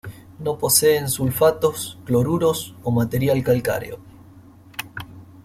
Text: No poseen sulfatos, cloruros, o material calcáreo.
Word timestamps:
No 0.39 0.57
poseen 0.57 1.09
sulfatos, 1.11 1.99
cloruros, 2.05 2.73
o 2.81 2.89
material 2.89 3.43
calcáreo. 3.43 3.99